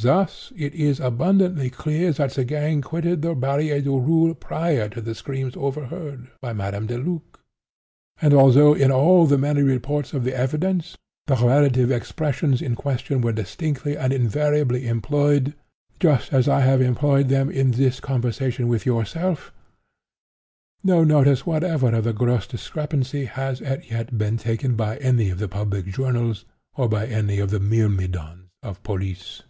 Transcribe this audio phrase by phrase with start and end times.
[0.00, 5.00] Thus it is abundantly clear that the gang quitted the Barrière du Roule prior to
[5.00, 7.40] the screams overheard(?) by Madame Deluc.
[8.22, 13.26] And although, in all the many reports of the evidence, the relative expressions in question
[13.26, 15.54] are distinctly and invariably employed
[15.98, 19.52] just as I have employed them in this conversation with yourself,
[20.84, 25.40] no notice whatever of the gross discrepancy has, as yet, been taken by any of
[25.40, 26.44] the public journals,
[26.76, 29.42] or by any of the myrmidons of police.